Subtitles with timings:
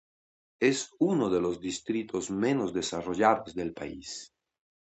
[0.59, 4.33] Es uno de los distritos menos desarrollados del país.